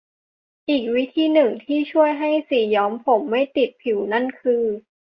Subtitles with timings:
[0.69, 4.63] อีกวิธีหนึ่งที่ช่วยให้สีย้อมผมไม่ติดผิวนั่นก็คือ